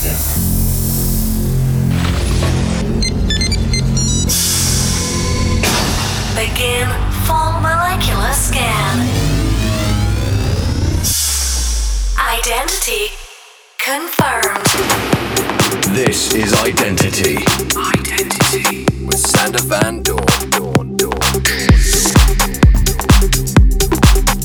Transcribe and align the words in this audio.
Begin 0.00 0.16
full 7.26 7.52
molecular 7.60 8.32
scan. 8.32 8.96
Identity 12.18 13.12
confirmed. 13.76 14.64
This 15.94 16.32
is 16.32 16.54
Identity. 16.54 17.36
Identity 17.76 18.86
with 19.04 19.18
Sander 19.18 19.60
Van 19.64 20.02
Doorn. 20.02 20.24
Doorn, 20.48 20.96
Doorn, 20.96 21.42
Doorn. 21.42 23.59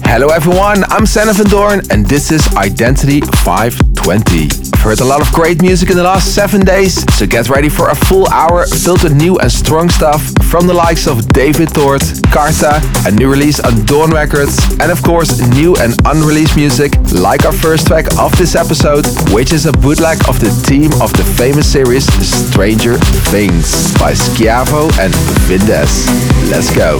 Hello 0.08 0.28
everyone, 0.28 0.84
I'm 0.90 1.06
Sander 1.06 1.34
Van 1.34 1.48
Doorn 1.48 1.82
and 1.90 2.06
this 2.06 2.32
is 2.32 2.48
Identity 2.56 3.22
520. 3.22 4.44
I've 4.74 4.82
heard 4.82 5.00
a 5.02 5.04
lot 5.04 5.20
of 5.20 5.34
great 5.34 5.62
music 5.64 5.90
in 5.90 5.98
the 5.98 6.04
last 6.04 6.34
seven 6.34 6.62
days, 6.64 7.04
so 7.16 7.26
get 7.26 7.50
ready 7.50 7.70
for 7.70 7.90
a 7.90 7.96
full 7.96 8.28
hour 8.30 8.68
filled 8.68 9.04
with 9.04 9.16
new 9.16 9.38
and 9.40 9.52
strong 9.52 9.90
stuff 9.90 10.22
from 10.44 10.68
the 10.68 10.74
likes 10.74 11.08
of 11.08 11.28
David 11.30 11.74
Tort, 11.74 12.04
Carta, 12.32 12.80
a 13.06 13.12
new 13.12 13.30
release 13.30 13.60
on 13.60 13.84
Doorn 13.86 14.12
Records, 14.12 14.58
and 14.80 14.92
of 14.92 15.02
course 15.02 15.42
new 15.50 15.76
and 15.78 16.00
unreleased 16.06 16.56
music 16.56 16.94
like 17.12 17.44
our 17.44 17.52
first 17.52 17.88
track 17.88 18.06
of 18.20 18.32
this 18.38 18.56
episode, 18.56 19.06
which 19.34 19.52
is 19.52 19.66
a 19.66 19.72
bootleg 19.74 20.20
of 20.30 20.40
the 20.40 20.52
theme 20.52 20.94
of 21.02 21.12
the 21.14 21.26
famous 21.36 21.70
series 21.70 22.06
Stranger 22.24 22.96
Things 23.34 23.92
by 24.00 24.14
Skiavo 24.14 24.88
and 25.00 25.14
Vindes. 25.50 26.08
Let's 26.52 26.74
go. 26.74 27.00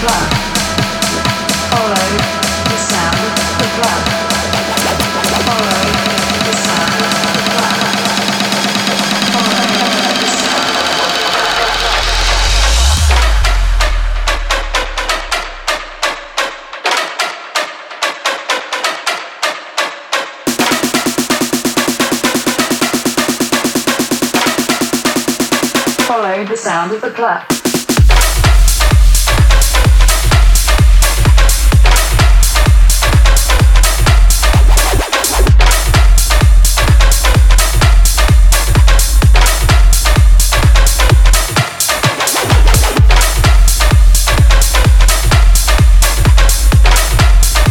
clock. 0.00 0.47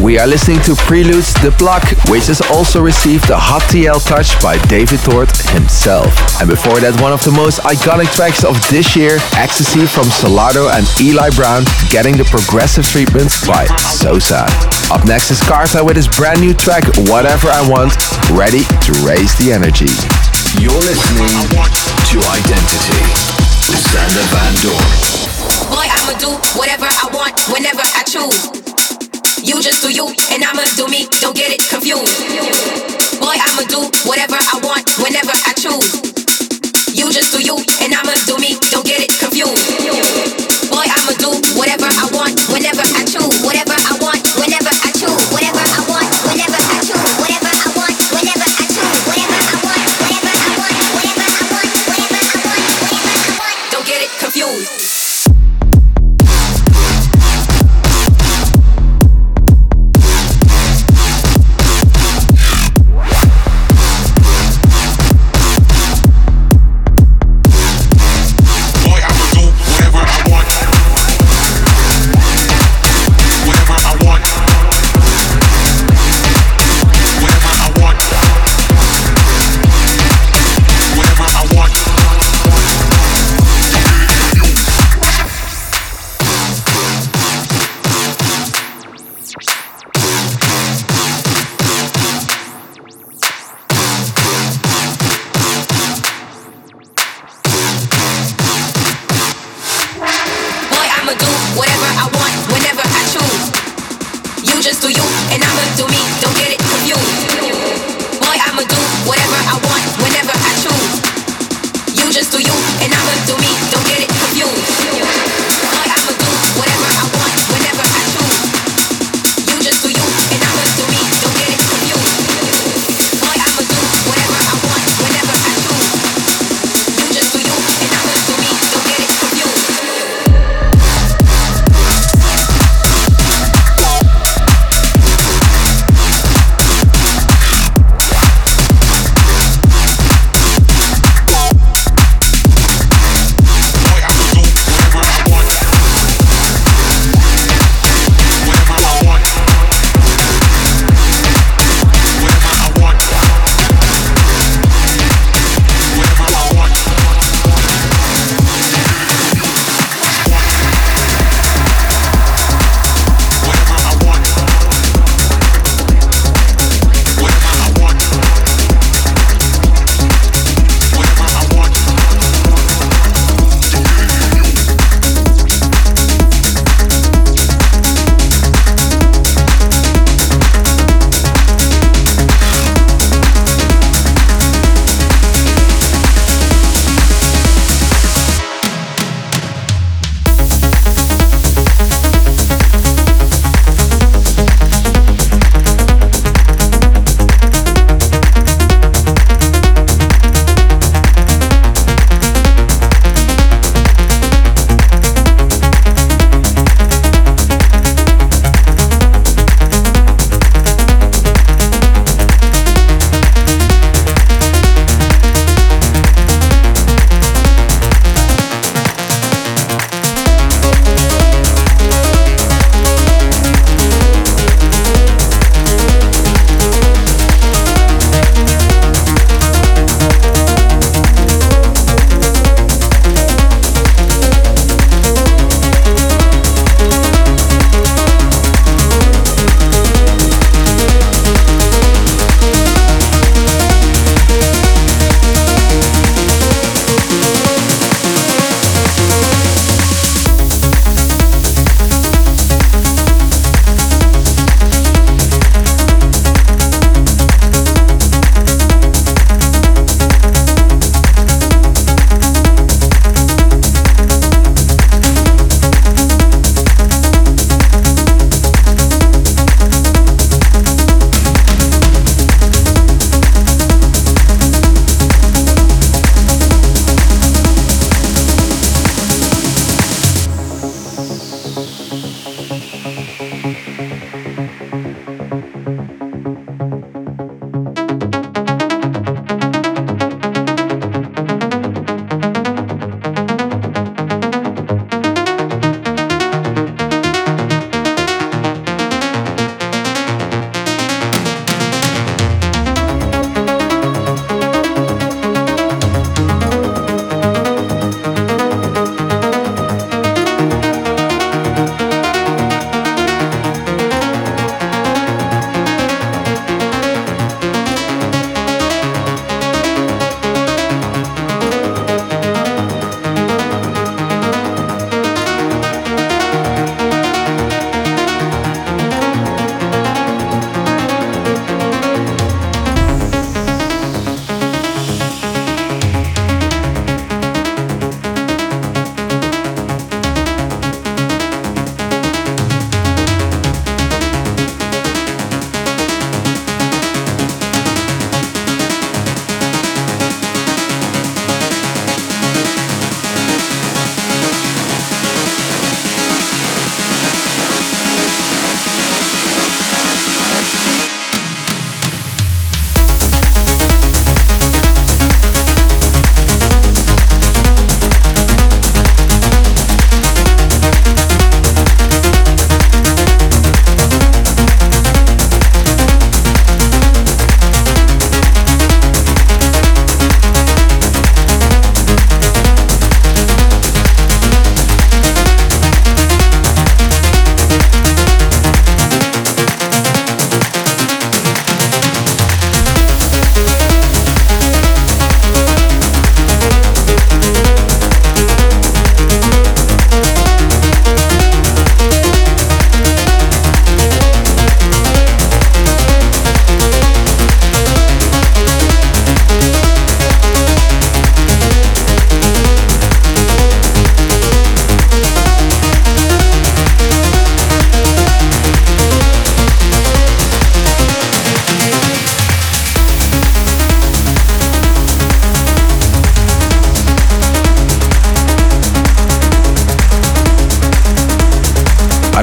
we 0.07 0.17
are 0.17 0.25
listening 0.25 0.55
to 0.63 0.71
Preludes 0.87 1.35
The 1.43 1.51
Pluck, 1.59 1.83
which 2.07 2.31
has 2.31 2.39
also 2.39 2.79
received 2.79 3.27
a 3.27 3.35
HoTL 3.35 3.99
touch 4.07 4.39
by 4.39 4.55
David 4.71 5.03
Tort 5.03 5.27
himself. 5.51 6.07
And 6.39 6.47
before 6.47 6.79
that, 6.79 6.95
one 7.03 7.11
of 7.11 7.19
the 7.27 7.35
most 7.35 7.59
iconic 7.67 8.07
tracks 8.15 8.47
of 8.47 8.55
this 8.71 8.95
year, 8.95 9.19
Ecstasy 9.35 9.83
from 9.83 10.07
Solardo 10.07 10.71
and 10.71 10.87
Eli 11.03 11.27
Brown, 11.35 11.67
getting 11.91 12.15
the 12.15 12.23
progressive 12.31 12.87
treatment 12.87 13.35
by 13.43 13.67
Sosa. 13.83 14.47
Up 14.95 15.03
next 15.03 15.27
is 15.27 15.43
Carta 15.43 15.83
with 15.83 15.99
his 15.99 16.07
brand 16.07 16.39
new 16.39 16.55
track, 16.55 16.87
Whatever 17.11 17.51
I 17.51 17.67
Want, 17.67 17.91
ready 18.31 18.63
to 18.63 18.91
raise 19.03 19.35
the 19.35 19.51
energy. 19.51 19.91
You're 20.55 20.83
listening 20.87 21.35
to 21.51 22.15
Identity 22.31 23.03
with 23.67 23.83
Sander 23.91 24.23
Van 24.31 24.55
Doorn. 24.63 24.87
Boy, 25.67 25.83
I'ma 25.83 26.15
do 26.15 26.31
whatever 26.55 26.87
I 26.87 27.11
want, 27.11 27.35
whenever 27.51 27.83
I 27.83 28.07
choose. 28.07 28.66
You 29.47 29.61
just 29.63 29.81
do 29.81 29.87
you, 29.87 30.03
and 30.35 30.43
I'ma 30.43 30.67
do 30.75 30.91
me. 30.91 31.07
Don't 31.23 31.31
get 31.31 31.55
it 31.55 31.63
confused. 31.71 32.19
Boy, 33.15 33.31
I'ma 33.31 33.63
do 33.71 33.79
whatever 34.03 34.35
I 34.35 34.59
want, 34.59 34.83
whenever 34.99 35.31
I 35.31 35.55
choose. 35.55 35.87
You 36.91 37.07
just 37.15 37.31
do 37.31 37.39
you, 37.39 37.55
and 37.79 37.95
I'ma 37.95 38.11
do 38.27 38.35
me. 38.43 38.59
Don't 38.75 38.83
get 38.83 38.99
it 38.99 39.11
confused. 39.15 39.55
Boy, 40.67 40.83
I'ma 40.83 41.15
do 41.15 41.31
whatever 41.55 41.87
I 41.87 42.05
want, 42.11 42.35
whenever 42.51 42.83
I 42.83 43.07
choose. 43.07 43.39
Whatever 43.39 43.56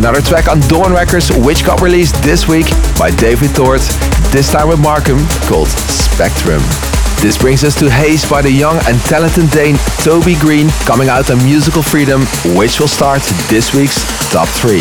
Another 0.05 0.21
track 0.21 0.49
on 0.49 0.61
Doorn 0.69 0.93
Records, 0.93 1.31
which 1.35 1.64
got 1.64 1.81
released 1.81 2.23
this 2.23 2.47
week 2.47 2.67
by 2.99 3.11
David 3.11 3.55
Tort, 3.55 3.81
this 4.37 4.53
time 4.53 4.69
with 4.69 4.79
Markem, 4.79 5.17
called 5.49 5.69
Spectrum. 5.69 6.61
This 7.23 7.38
brings 7.38 7.64
us 7.64 7.75
to 7.77 7.88
Haze 7.88 8.29
by 8.29 8.43
the 8.43 8.51
young 8.51 8.77
and 8.87 9.01
talented 9.09 9.51
Dane 9.51 9.79
Toby 10.05 10.35
Green, 10.35 10.69
coming 10.85 11.09
out 11.09 11.31
on 11.31 11.43
Musical 11.43 11.81
Freedom, 11.81 12.21
which 12.55 12.81
will 12.81 12.87
start 12.87 13.23
this 13.49 13.73
week's 13.73 14.05
Top 14.31 14.47
3. 14.47 14.81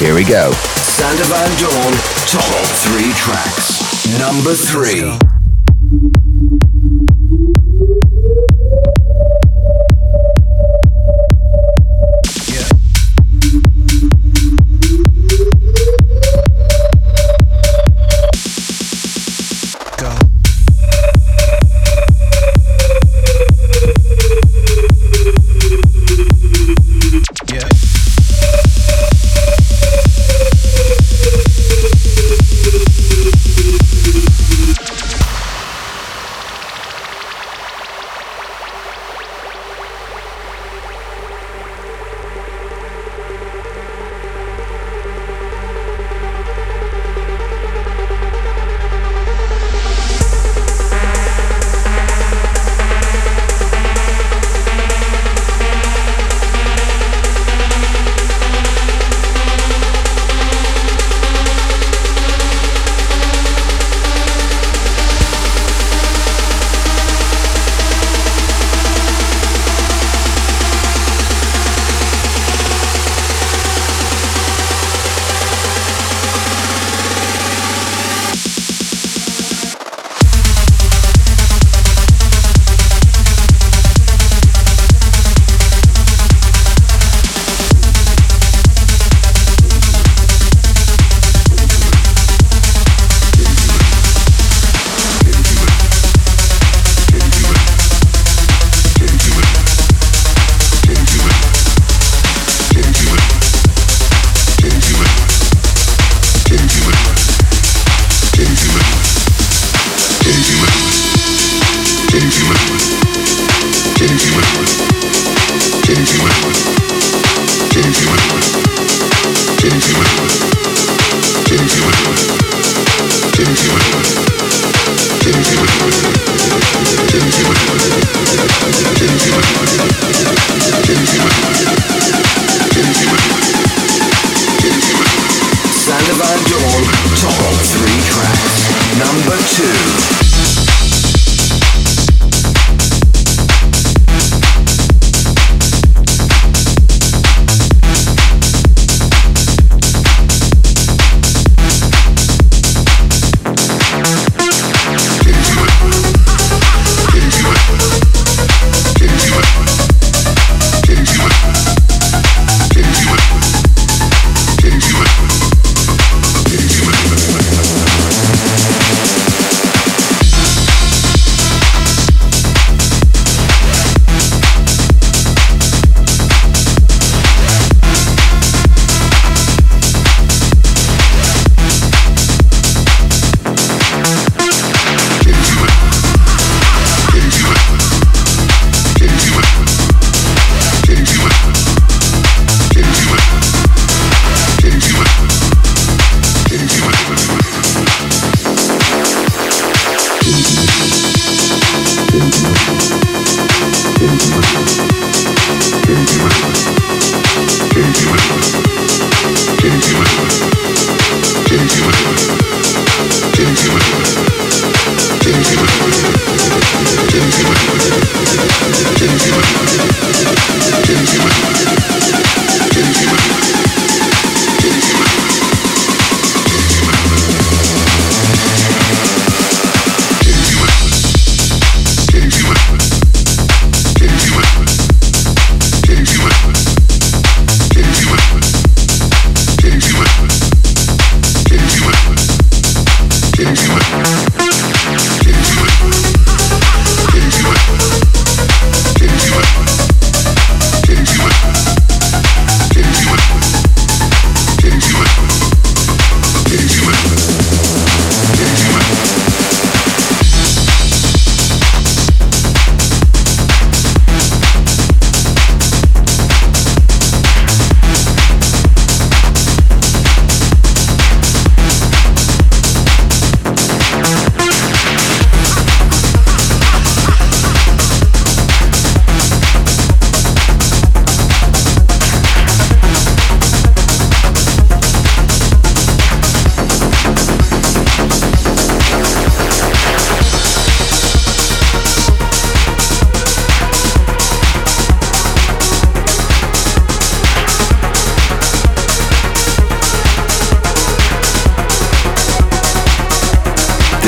Here 0.00 0.14
we 0.14 0.24
go. 0.24 0.52
Sander 0.80 1.24
Van 1.24 1.52
Doorn, 1.60 1.94
Top 2.32 2.64
3 2.96 3.12
Tracks. 3.12 4.08
Number 4.18 4.54
3. 4.54 5.21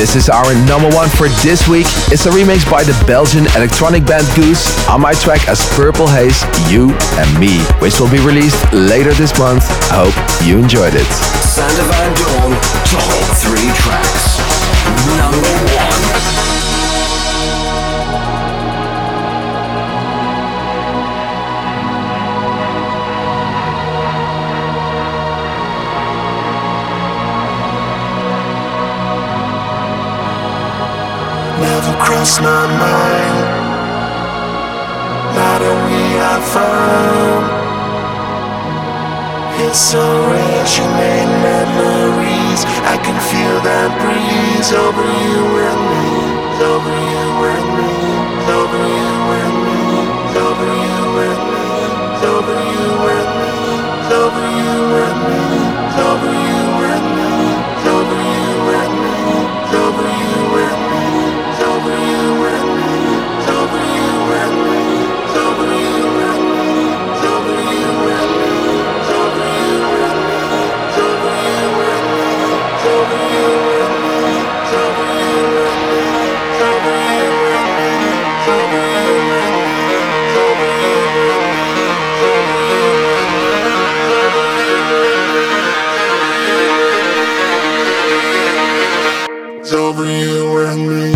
This 0.05 0.15
is 0.15 0.29
our 0.29 0.53
number 0.69 0.87
one 0.95 1.09
for 1.09 1.29
this 1.41 1.67
week. 1.67 1.87
It's 2.13 2.27
a 2.27 2.29
remix 2.29 2.61
by 2.69 2.83
the 2.83 2.93
Belgian 3.07 3.47
electronic 3.57 4.05
band 4.05 4.27
Goose 4.35 4.61
on 4.87 5.01
my 5.01 5.13
track 5.13 5.49
as 5.49 5.59
Purple 5.73 6.05
Haze, 6.05 6.45
You 6.71 6.91
and 7.17 7.39
Me, 7.39 7.57
which 7.81 7.99
will 7.99 8.11
be 8.11 8.19
released 8.19 8.61
later 8.71 9.13
this 9.13 9.35
month. 9.39 9.65
I 9.91 10.05
hope 10.05 10.47
you 10.47 10.59
enjoyed 10.59 10.93
it. 10.93 11.09
Sander 11.41 11.89
Van 11.89 12.13
Doorn, 12.21 12.53
top 12.85 13.17
three 13.41 13.65
tracks. 13.81 14.37
Number 15.17 15.73
one. 15.73 15.74
Cross 32.25 32.39
my 32.39 32.65
mind. 32.81 33.37
Now 35.37 35.55
that 35.61 35.77
we 35.89 36.01
are 36.29 36.43
found, 36.55 37.45
it's 39.61 39.93
rare 39.93 40.65
she 40.65 40.81
memories. 40.81 42.61
I 42.93 42.97
can 43.05 43.17
feel 43.29 43.57
that 43.69 43.89
breeze 44.01 44.71
over 44.73 45.05
you 45.05 45.43
and 45.69 45.81
me, 45.91 46.07
over 46.73 46.93
you 47.13 47.27
and 47.45 47.53
me, 47.53 47.54
over 89.73 90.05
you 90.05 90.59
and 90.59 90.87
me. 90.87 91.14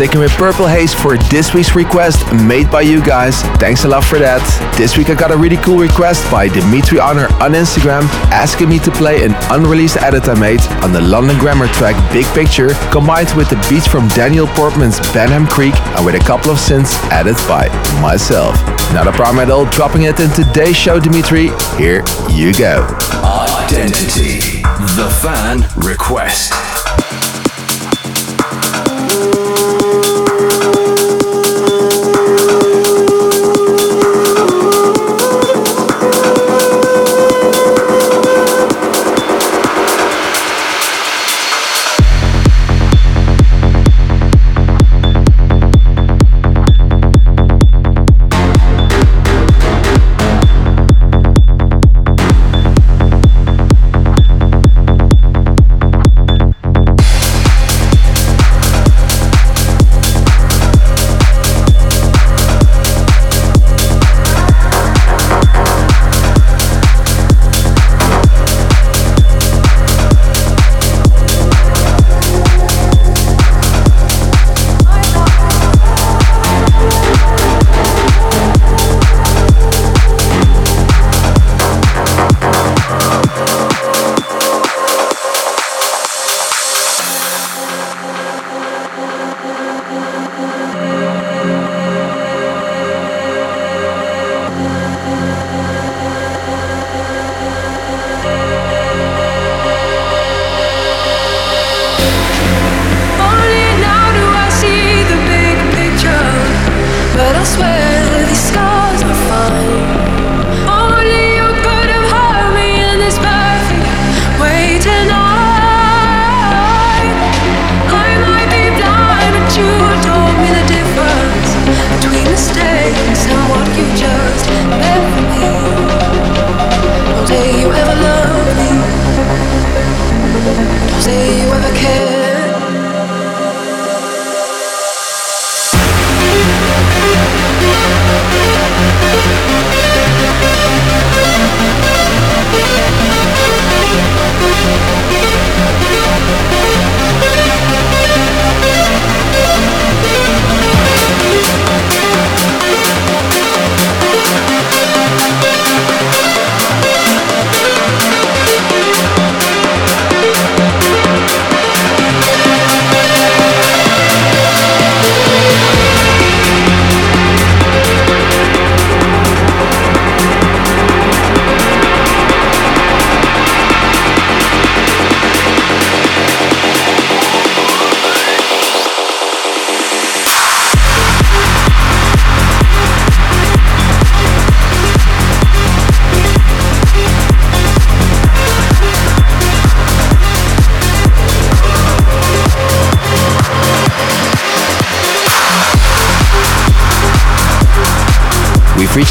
Sticking 0.00 0.20
with 0.20 0.32
Purple 0.38 0.66
Haze 0.66 0.94
for 0.94 1.18
this 1.28 1.52
week's 1.52 1.74
request 1.74 2.24
made 2.32 2.70
by 2.70 2.80
you 2.80 3.04
guys. 3.04 3.42
Thanks 3.60 3.84
a 3.84 3.88
lot 3.88 4.02
for 4.02 4.18
that. 4.18 4.40
This 4.74 4.96
week 4.96 5.10
I 5.10 5.14
got 5.14 5.30
a 5.30 5.36
really 5.36 5.58
cool 5.58 5.76
request 5.76 6.24
by 6.30 6.48
Dimitri 6.48 6.98
Honor 6.98 7.26
on 7.36 7.52
Instagram 7.52 8.04
asking 8.32 8.70
me 8.70 8.78
to 8.78 8.90
play 8.90 9.22
an 9.26 9.34
unreleased 9.50 9.98
edit 9.98 10.26
I 10.26 10.40
made 10.40 10.62
on 10.82 10.94
the 10.94 11.02
London 11.02 11.38
Grammar 11.38 11.66
track 11.66 11.92
Big 12.14 12.24
Picture 12.32 12.70
combined 12.90 13.28
with 13.36 13.50
the 13.50 13.60
beats 13.68 13.86
from 13.86 14.08
Daniel 14.16 14.46
Portman's 14.46 14.98
Benham 15.12 15.46
Creek 15.46 15.76
and 15.92 16.06
with 16.06 16.14
a 16.14 16.24
couple 16.24 16.50
of 16.50 16.56
synths 16.56 16.96
added 17.12 17.36
by 17.46 17.68
myself. 18.00 18.56
Not 18.94 19.06
a 19.06 19.12
problem 19.12 19.40
at 19.40 19.50
all 19.50 19.66
dropping 19.66 20.04
it 20.04 20.18
in 20.18 20.30
today's 20.30 20.76
show, 20.76 20.98
Dimitri. 20.98 21.50
Here 21.76 22.02
you 22.30 22.54
go. 22.54 22.88
Identity. 23.68 24.62
The 24.96 25.12
fan 25.20 25.68
request. 25.76 26.69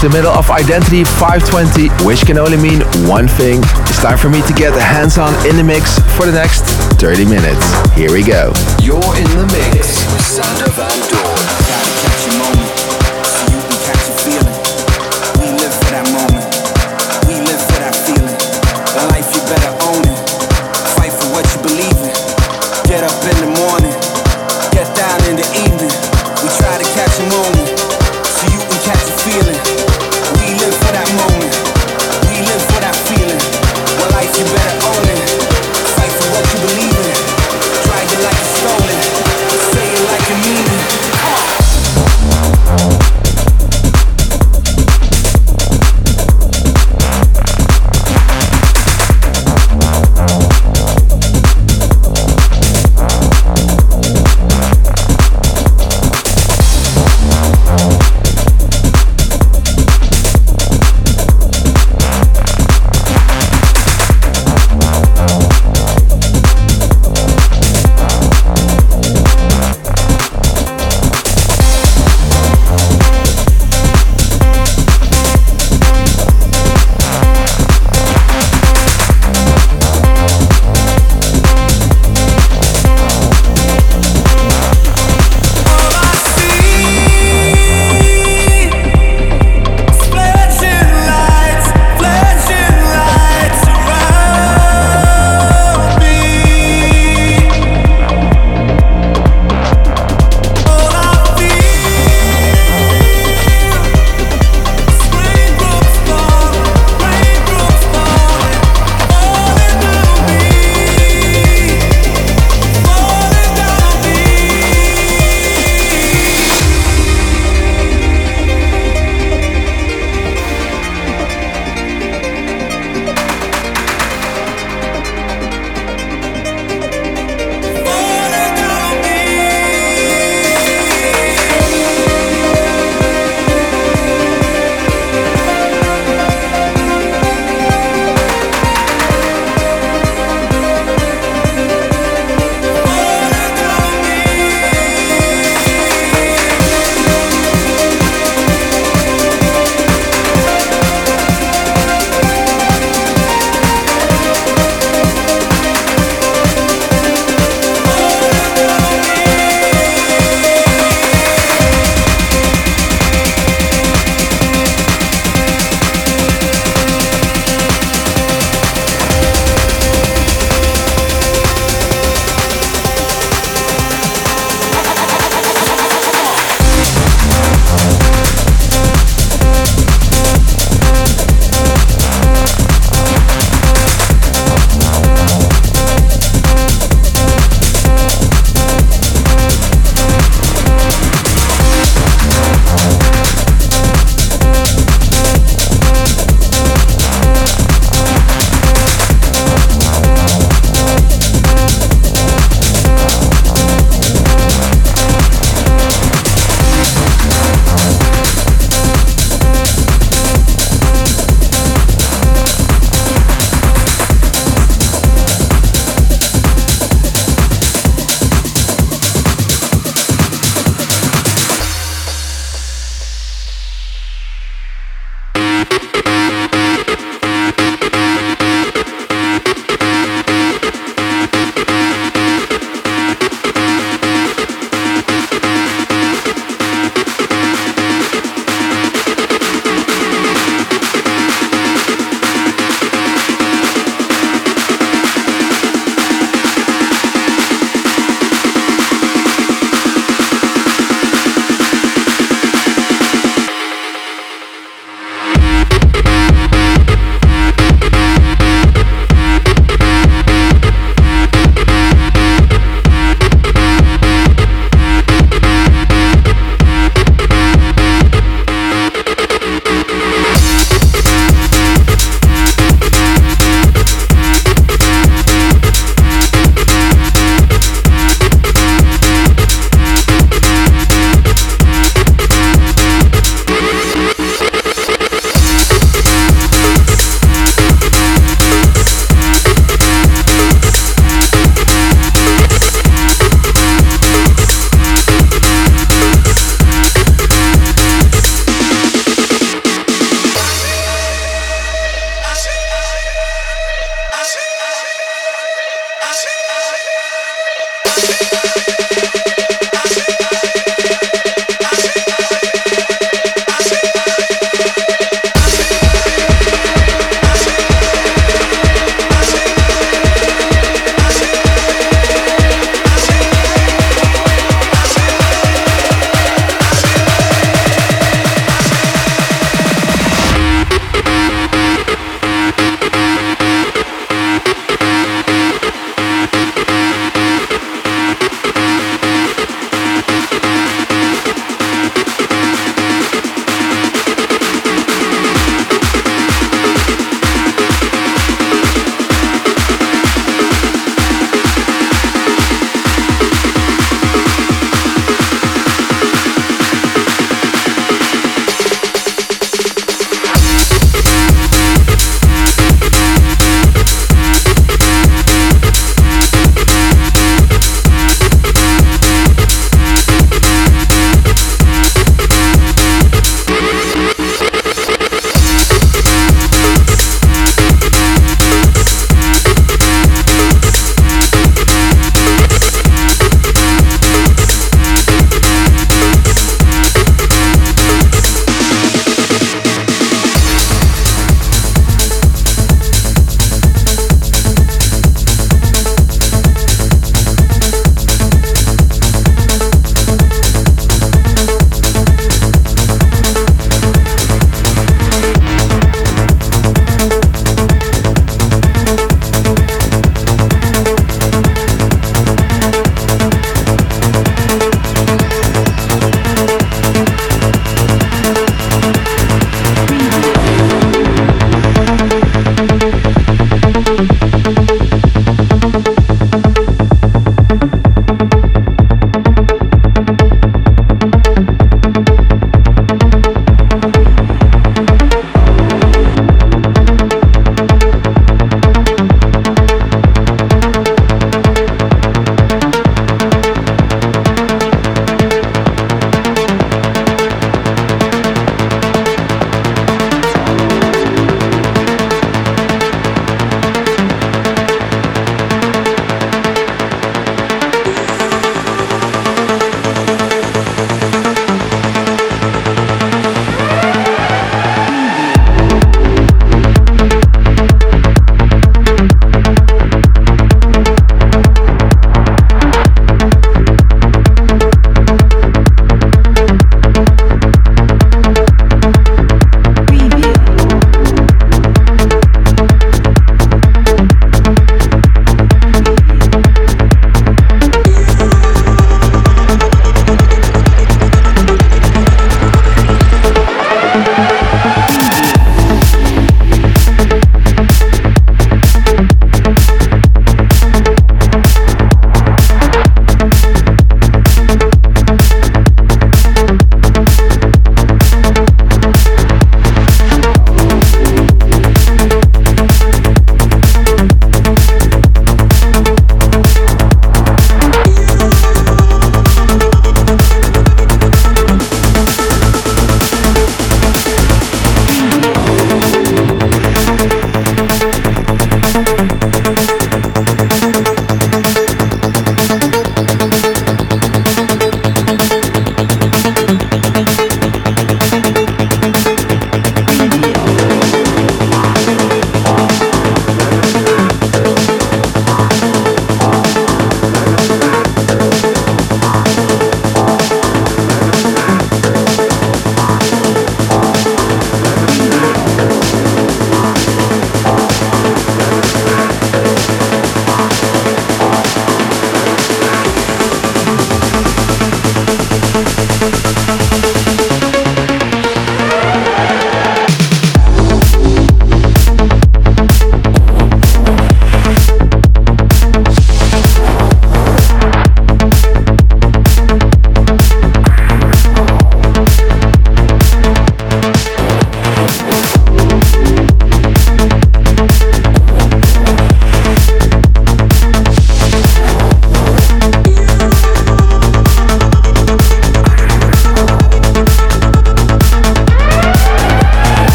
the 0.00 0.10
middle 0.10 0.32
of 0.32 0.50
Identity 0.50 1.04
520, 1.04 1.88
which 2.04 2.26
can 2.26 2.38
only 2.38 2.56
mean 2.56 2.82
one 3.08 3.28
thing. 3.28 3.60
It's 3.88 4.02
time 4.02 4.18
for 4.18 4.28
me 4.28 4.42
to 4.42 4.52
get 4.52 4.74
hands 4.74 5.16
on 5.16 5.32
in 5.46 5.56
the 5.56 5.64
mix 5.64 5.98
for 6.16 6.26
the 6.26 6.32
next 6.32 6.64
30 7.00 7.24
minutes. 7.24 7.64
Here 7.94 8.12
we 8.12 8.22
go. 8.22 8.52
You're 8.82 9.00
in 9.16 9.28
the 9.36 9.46
mix 9.52 10.04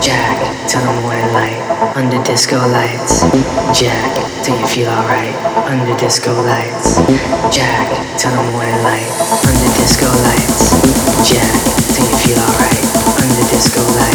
Jack 0.00 0.38
till 0.68 0.80
the 0.80 1.00
morning 1.02 1.32
light 1.32 1.60
under 1.94 2.22
disco 2.24 2.56
lights. 2.56 3.22
Jack 3.78 4.10
do 4.44 4.52
you 4.52 4.66
feel 4.66 4.88
alright 4.88 5.34
under 5.70 5.96
disco 5.96 6.32
lights. 6.42 6.98
Jack 7.54 7.88
till 8.18 8.30
the 8.30 8.50
morning 8.52 8.82
light 8.82 9.10
under 9.46 9.68
disco 9.78 10.06
lights. 10.26 10.74
Jack 11.28 11.54
do 11.94 12.02
you 12.02 12.16
feel 12.26 12.38
alright 12.38 12.84
under 13.22 13.48
disco 13.50 13.80
lights. 13.96 14.13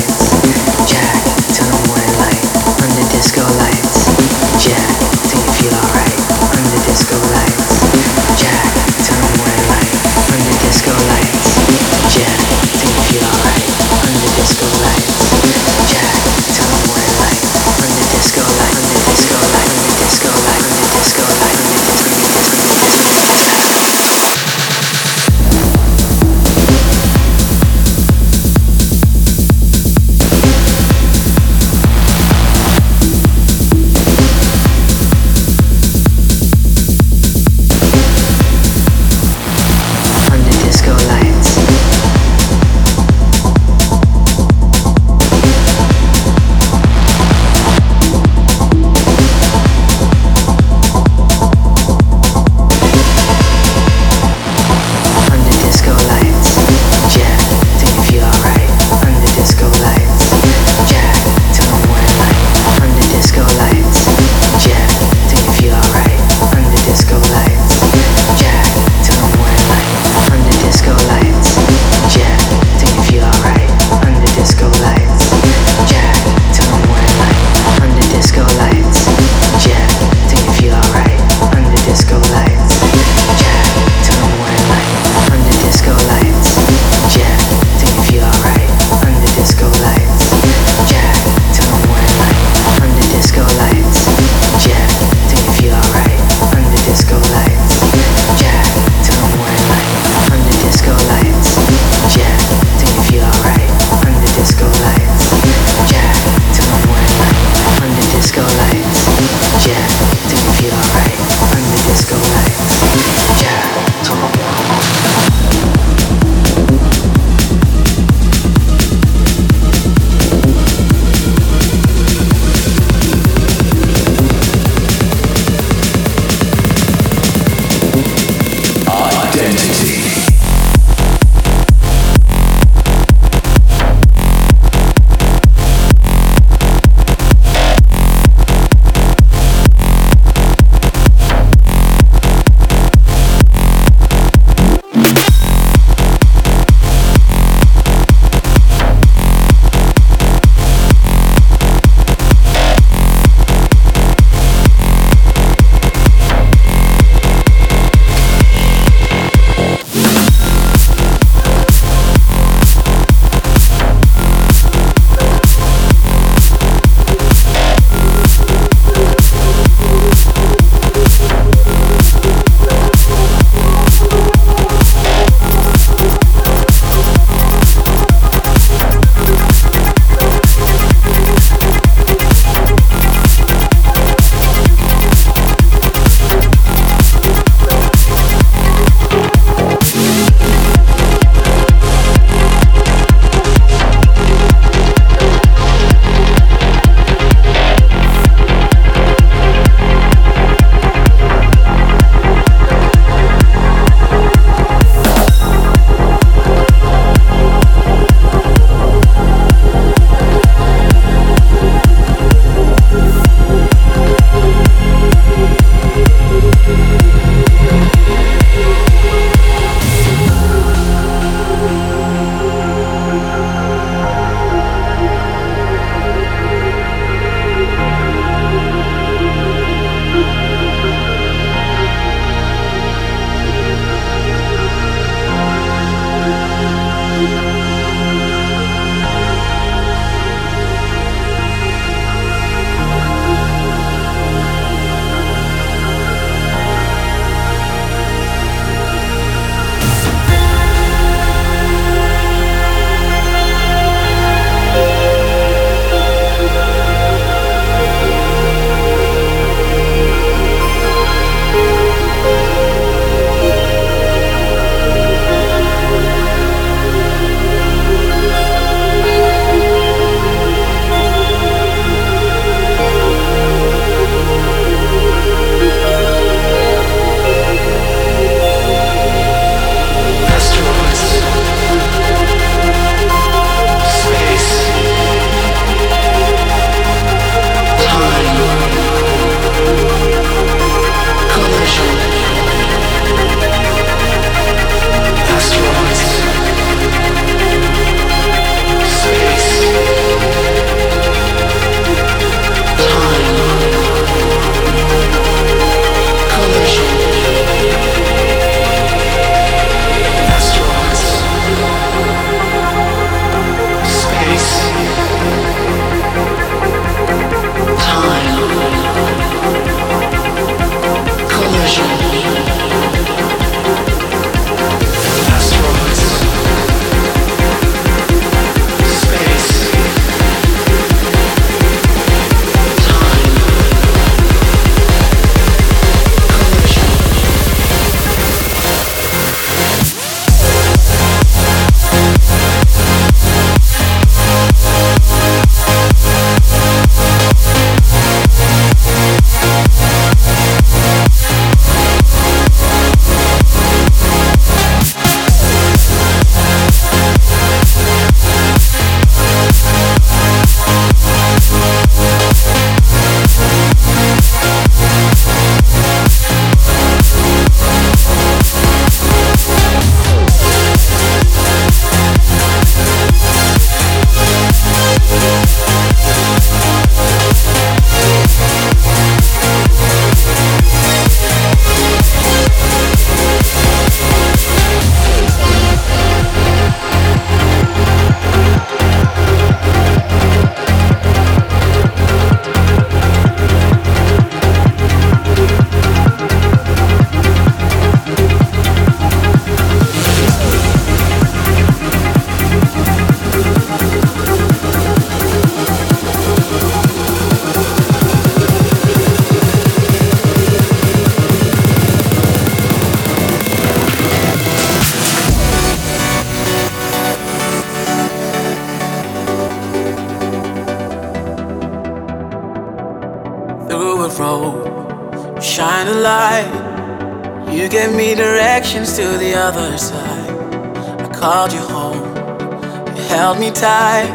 Me 433.39 433.51
tight. 433.51 434.11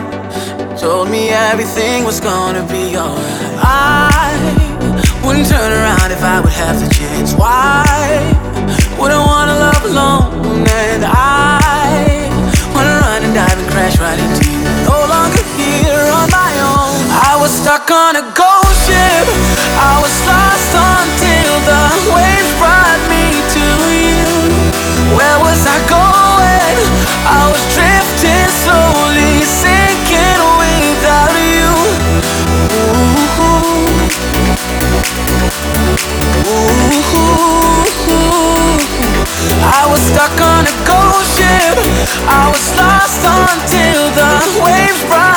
Told 0.79 1.09
me 1.09 1.31
everything 1.31 2.05
was 2.05 2.21
gonna 2.21 2.61
be 2.69 2.95
alright. 2.97 3.57
I 3.57 4.29
wouldn't 5.25 5.49
turn 5.49 5.73
around 5.73 6.13
if 6.13 6.23
I 6.23 6.41
would 6.41 6.53
have 6.53 6.77
the 6.77 6.93
chance. 6.93 7.33
Why 7.33 8.21
would 9.01 9.11
I 9.11 9.21
wanna 9.25 9.57
love 9.57 9.83
alone? 9.89 10.69
And 10.69 11.05
I 11.09 12.29
wanna 12.77 13.01
run 13.01 13.25
and 13.25 13.33
dive 13.33 13.57
and 13.57 13.69
crash 13.73 13.97
right 13.99 14.19
into 14.19 14.45
you. 14.45 14.61
No 14.85 14.99
longer 15.09 15.41
here 15.57 16.05
on 16.21 16.29
my 16.29 16.53
own. 16.61 16.93
I 17.09 17.41
was 17.41 17.51
stuck 17.51 17.89
on 17.91 18.21
a 18.21 18.25
ghost 18.37 18.77
ship. 18.85 19.25
I 19.81 20.05
was 20.05 20.15
lost 20.29 20.73
until 20.93 21.55
the 21.71 21.83
waves 22.13 22.53
brought 22.61 23.01
me 23.09 23.25
to 23.57 23.67
you. 24.05 24.27
Where 25.17 25.39
was 25.41 25.65
I 25.65 25.79
going? 25.89 26.77
I 27.25 27.49
was 27.49 27.74
I 39.65 39.87
was 39.91 40.01
stuck 40.01 40.37
on 40.41 40.65
a 40.65 40.75
ghost 40.89 41.37
ship. 41.37 41.77
I 42.29 42.49
was 42.49 42.67
lost 42.79 43.21
until 43.25 44.11
the 44.17 44.31
waves 44.65 45.03
brought 45.09 45.34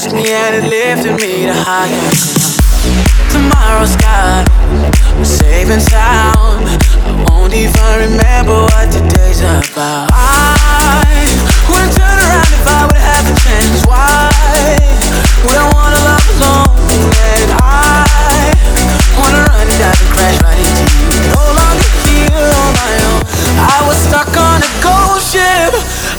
touched 0.00 0.14
me 0.14 0.32
and 0.32 0.56
it 0.56 0.68
lifted 0.68 1.20
me 1.20 1.44
to 1.46 1.52
higher. 1.52 2.10
Tomorrow's 3.30 3.96
was 5.18 5.28
safe 5.28 5.68
and 5.68 5.82
sound. 5.82 6.64
I 7.04 7.26
won't 7.28 7.52
even 7.52 8.08
remember 8.08 8.62
what 8.62 8.90
today's 8.90 9.40
about. 9.40 10.08
I 10.12 11.28
wouldn't 11.68 11.92
turn 11.92 12.16
around 12.16 12.48
if 12.48 12.66
I 12.66 12.86
would 12.86 12.96
have 12.96 13.24
the 13.28 13.36
chance. 13.44 13.86
Why 13.86 14.30
would 15.44 15.56
I 15.56 15.70
wanna 15.74 15.96
love 16.04 16.19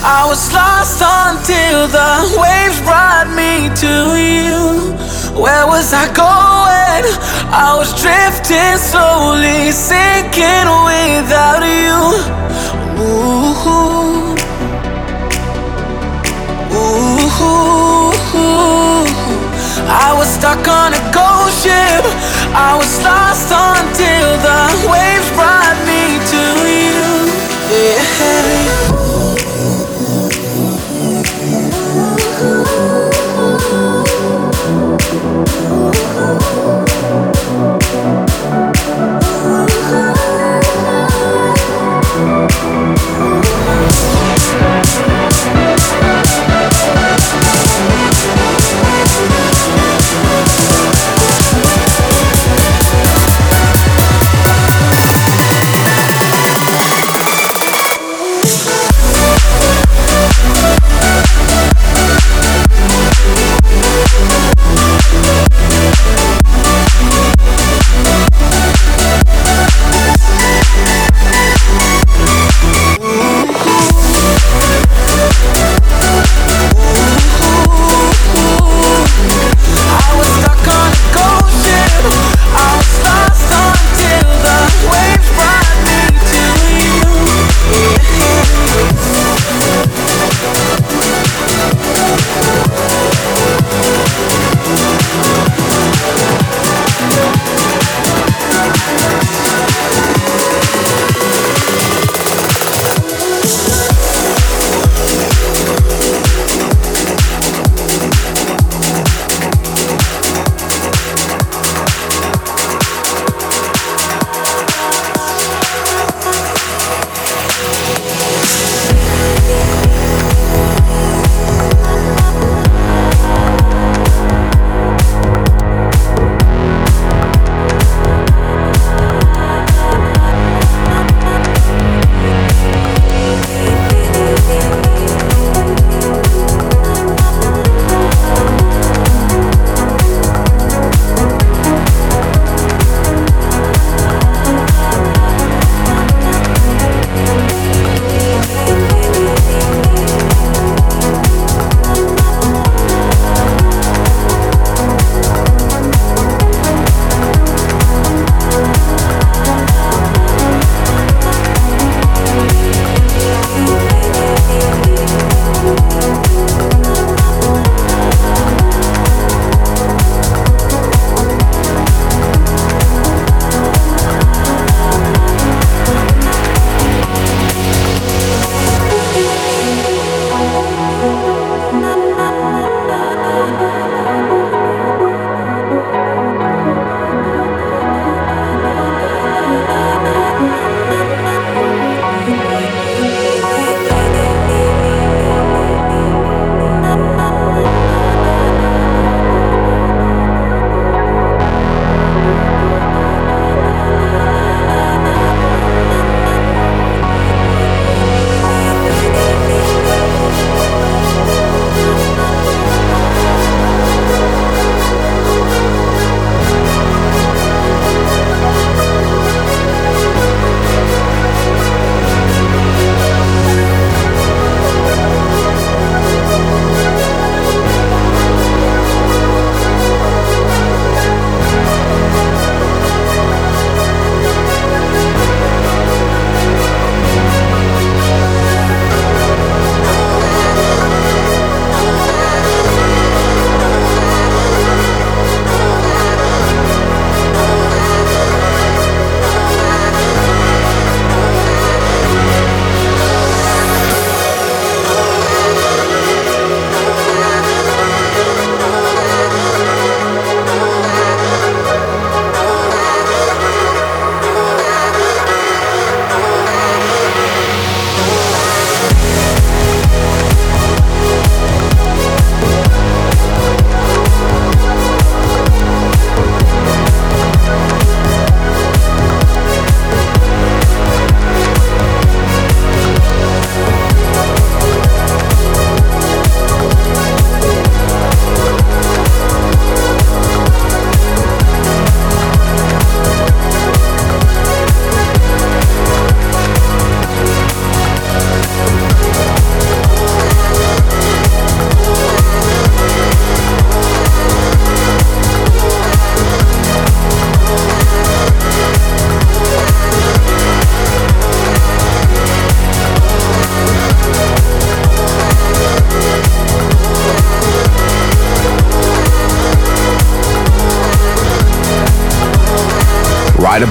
I 0.04 0.26
was 0.26 0.52
lost 0.52 0.98
until 0.98 1.86
the 1.86 2.34
waves 2.42 2.82
brought 2.82 3.30
me 3.38 3.70
to 3.86 4.18
you. 4.18 4.98
Where 5.38 5.68
was 5.68 5.94
I 5.94 6.10
going? 6.18 7.06
I 7.54 7.78
was 7.78 7.94
drifting 8.02 8.82
slowly, 8.82 9.70
sinking 9.70 10.68
without 10.90 11.62
you. 11.62 12.18
Ooh. 12.98 13.54
Ooh. 16.74 17.12
I 19.86 20.16
was 20.18 20.28
stuck 20.34 20.66
on 20.68 20.98
a 20.98 21.02
ghost 21.14 21.62
ship. 21.62 22.04
I 22.58 22.74
was 22.74 22.90
lost 23.06 23.54
until 23.54 24.34
the 24.42 24.90
waves 24.90 25.30
brought 25.38 25.61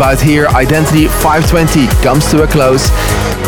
about 0.01 0.19
here, 0.19 0.47
Identity 0.47 1.09
520 1.09 1.87
comes 2.03 2.31
to 2.31 2.43
a 2.43 2.47
close. 2.47 2.89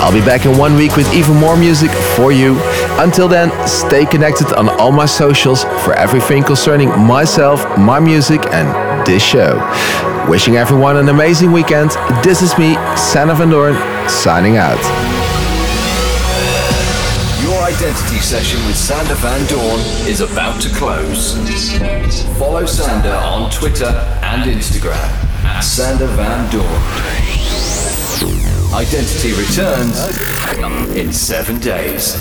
I'll 0.04 0.12
be 0.12 0.20
back 0.20 0.44
in 0.44 0.58
one 0.58 0.76
week 0.76 0.96
with 0.96 1.10
even 1.14 1.34
more 1.36 1.56
music 1.56 1.90
for 2.14 2.30
you. 2.30 2.58
Until 3.00 3.26
then, 3.26 3.48
stay 3.66 4.04
connected 4.04 4.52
on 4.52 4.68
all 4.68 4.92
my 4.92 5.06
socials 5.06 5.64
for 5.82 5.94
everything 5.94 6.42
concerning 6.42 6.90
myself, 6.90 7.64
my 7.78 7.98
music, 8.00 8.42
and 8.52 8.68
this 9.06 9.22
show. 9.22 9.56
Wishing 10.28 10.56
everyone 10.56 10.98
an 10.98 11.08
amazing 11.08 11.52
weekend. 11.52 11.90
This 12.22 12.42
is 12.42 12.58
me, 12.58 12.74
Sander 12.98 13.32
Van 13.32 13.48
Doorn, 13.48 13.74
signing 14.06 14.58
out. 14.58 14.76
Your 17.42 17.62
identity 17.62 18.20
session 18.20 18.60
with 18.66 18.76
Sander 18.76 19.14
Van 19.14 19.46
Doorn 19.46 19.80
is 20.06 20.20
about 20.20 20.60
to 20.60 20.68
close. 20.74 21.32
Follow 22.36 22.66
Sander 22.66 23.14
on 23.24 23.50
Twitter 23.50 23.88
and 24.22 24.50
Instagram 24.50 25.21
Sander 25.62 26.08
Van 26.16 26.50
Doorn. 26.50 26.66
Identity 28.74 29.32
returns 29.32 29.96
in 30.96 31.12
seven 31.12 31.60
days. 31.60 32.16